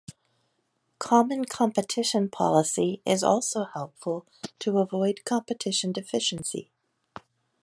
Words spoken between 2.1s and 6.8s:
policy is also helpful to avoid competition deficiency.